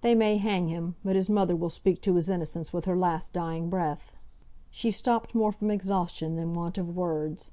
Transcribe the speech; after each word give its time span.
They 0.00 0.16
may 0.16 0.36
hang 0.36 0.66
him, 0.66 0.96
but 1.04 1.14
his 1.14 1.30
mother 1.30 1.54
will 1.54 1.70
speak 1.70 2.00
to 2.02 2.16
his 2.16 2.28
innocence 2.28 2.72
with 2.72 2.86
her 2.86 2.96
last 2.96 3.32
dying 3.32 3.68
breath." 3.70 4.16
She 4.68 4.90
stopped 4.90 5.32
more 5.32 5.52
from 5.52 5.70
exhaustion 5.70 6.34
than 6.34 6.54
want 6.54 6.76
of 6.76 6.96
words. 6.96 7.52